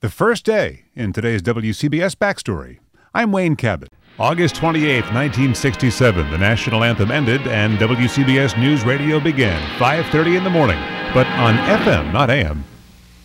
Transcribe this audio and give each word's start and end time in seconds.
The 0.00 0.10
first 0.10 0.44
day 0.44 0.84
in 0.94 1.14
today's 1.14 1.40
WCBS 1.40 2.16
backstory. 2.16 2.80
I'm 3.14 3.32
Wayne 3.32 3.56
Cabot. 3.56 3.90
August 4.18 4.54
28, 4.56 5.04
1967, 5.04 6.30
the 6.30 6.36
national 6.36 6.84
anthem 6.84 7.10
ended 7.10 7.40
and 7.46 7.78
WCBS 7.78 8.58
News 8.60 8.84
Radio 8.84 9.18
began, 9.18 9.58
5:30 9.78 10.36
in 10.36 10.44
the 10.44 10.50
morning, 10.50 10.78
but 11.14 11.26
on 11.28 11.56
FM, 11.56 12.12
not 12.12 12.28
AM. 12.28 12.64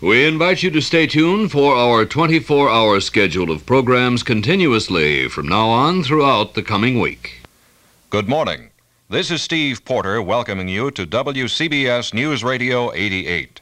We 0.00 0.24
invite 0.26 0.62
you 0.62 0.70
to 0.70 0.80
stay 0.80 1.06
tuned 1.06 1.52
for 1.52 1.76
our 1.76 2.06
24-hour 2.06 3.00
schedule 3.00 3.50
of 3.50 3.66
programs 3.66 4.22
continuously 4.22 5.28
from 5.28 5.46
now 5.46 5.68
on 5.68 6.02
throughout 6.02 6.54
the 6.54 6.62
coming 6.62 6.98
week. 6.98 7.42
Good 8.08 8.26
morning. 8.26 8.70
This 9.10 9.30
is 9.30 9.42
Steve 9.42 9.84
Porter 9.84 10.22
welcoming 10.22 10.68
you 10.68 10.90
to 10.92 11.06
WCBS 11.06 12.14
News 12.14 12.42
Radio 12.42 12.90
88. 12.94 13.60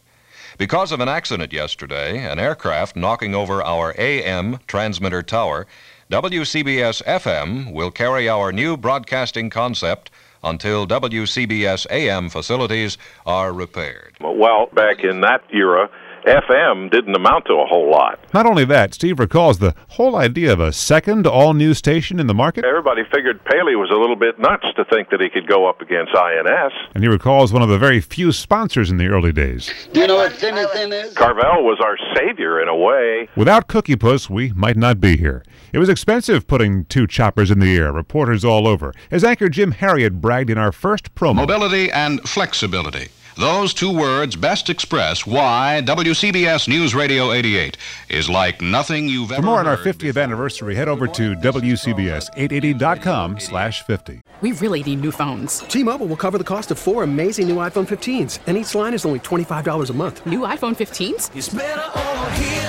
Because 0.59 0.93
of 0.93 1.01
an 1.01 1.09
accident 1.09 1.53
yesterday, 1.53 2.19
an 2.19 2.39
aircraft 2.39 2.95
knocking 2.95 3.35
over 3.35 3.63
our 3.63 3.95
AM 3.97 4.59
transmitter 4.67 5.23
tower, 5.23 5.67
WCBS 6.11 7.03
FM 7.05 7.73
will 7.73 7.91
carry 7.91 8.29
our 8.29 8.53
new 8.53 8.77
broadcasting 8.77 9.49
concept 9.49 10.11
until 10.45 10.87
WCBS 10.87 11.87
AM 11.91 12.29
facilities 12.29 12.99
are 13.25 13.53
repaired. 13.53 14.15
Well, 14.21 14.67
back 14.75 15.05
in 15.05 15.21
that 15.23 15.43
era, 15.51 15.89
FM 16.25 16.91
didn't 16.91 17.15
amount 17.15 17.47
to 17.47 17.55
a 17.55 17.67
whole 17.67 17.91
lot. 17.91 18.19
Not 18.33 18.47
only 18.47 18.65
that, 18.67 18.95
Steve 18.95 19.19
recalls 19.19 19.59
the 19.59 19.75
whole 19.89 20.17
idea 20.17 20.53
of 20.53 20.61
a 20.61 20.73
second 20.73 21.27
all 21.27 21.55
new 21.55 21.75
station 21.75 22.21
in 22.21 22.27
the 22.27 22.35
market. 22.35 22.65
Everybody 22.65 23.03
figured 23.13 23.45
Paley 23.45 23.77
was 23.77 23.91
a 23.91 23.97
little 23.97 24.17
bit 24.17 24.39
nuts 24.39 24.67
to 24.77 24.85
think 24.85 25.11
that 25.11 25.21
he 25.21 25.29
could 25.29 25.47
go 25.49 25.69
up 25.69 25.81
against 25.81 26.15
INS. 26.15 26.73
And 26.95 27.03
he 27.03 27.09
recalls 27.09 27.53
one 27.53 27.63
of 27.63 27.69
the 27.69 27.79
very 27.79 28.01
few 28.01 28.33
sponsors 28.33 28.91
in 28.91 28.97
the 28.97 29.07
early 29.07 29.33
days. 29.33 29.73
Do 29.93 30.01
you 30.01 30.07
know 30.07 30.17
what 30.17 30.33
thin 30.33 30.55
thin 30.73 30.93
is? 30.93 31.15
Carvel 31.15 31.65
was 31.65 31.81
our 31.81 31.97
savior 32.17 32.61
in 32.61 32.69
a 32.69 32.77
way. 32.77 33.29
Without 33.37 33.69
Cookie 33.69 33.97
Puss, 33.97 34.31
we 34.31 34.53
might 34.53 34.77
not 34.77 35.01
be 35.01 35.17
here. 35.17 35.43
It 35.73 35.79
was 35.79 35.89
expensive 35.89 36.47
putting 36.47 36.85
two 36.87 37.07
choppers 37.07 37.51
in 37.51 37.59
the 37.59 37.77
air, 37.77 37.93
reporters 37.93 38.45
all 38.45 38.69
over. 38.69 38.93
As 39.11 39.25
anchor 39.25 39.49
Jim 39.49 39.73
Harriott 39.73 40.21
bragged 40.21 40.51
in 40.51 40.59
our 40.59 40.73
first 40.73 41.15
promo. 41.15 41.37
Mobility 41.37 41.91
and 41.91 42.21
flexibility. 42.29 43.09
Those 43.37 43.73
two 43.73 43.91
words 43.91 44.37
best 44.37 44.69
express 44.69 45.27
why 45.27 45.81
WCBS 45.85 46.69
News 46.69 46.95
Radio 46.95 47.33
88 47.33 47.79
is 48.11 48.29
like 48.29 48.61
nothing 48.61 49.09
you've 49.09 49.29
For 49.29 49.35
ever 49.37 49.43
For 49.43 49.47
more 49.47 49.61
on 49.61 49.67
our 49.67 49.77
heard 49.77 49.97
50th 49.97 50.23
anniversary, 50.23 50.75
head 50.75 50.89
over 50.89 51.07
to 51.09 51.35
WCBS880.com 51.37 53.41
slash 53.41 53.83
50. 53.85 54.21
We 54.43 54.53
really 54.53 54.83
need 54.83 55.01
new 55.01 55.13
phones. 55.13 55.61
T-Mobile 55.61 56.07
will 56.07 56.17
cover 56.17 56.37
the 56.37 56.45
cost 56.45 56.71
of 56.71 56.79
four 56.79 57.05
amazing 57.05 57.49
new 57.49 57.57
iPhone 57.57 57.89
15s, 57.89 58.41
and 58.47 58.57
each 58.57 58.75
line 58.75 58.93
is 58.93 59.07
only 59.07 59.21
$25 59.21 59.89
a 59.89 59.93
month. 59.93 60.27
New 60.27 60.41
iPhone 60.41 60.77
15s? 60.77 61.31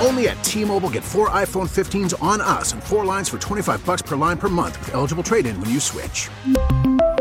Only 0.06 0.28
at 0.28 0.44
T-Mobile 0.44 0.91
get 0.91 1.03
four 1.03 1.30
iPhone 1.31 1.67
15s 1.67 2.22
on 2.22 2.41
us 2.41 2.73
and 2.73 2.84
four 2.84 3.06
lines 3.06 3.28
for 3.28 3.39
25 3.39 3.84
bucks 3.86 4.03
per 4.03 4.16
line 4.16 4.38
per 4.38 4.50
month 4.50 4.78
with 4.80 4.94
eligible 4.94 5.23
trade-in 5.23 5.59
when 5.59 5.72
you 5.72 5.80
switch. 5.80 6.30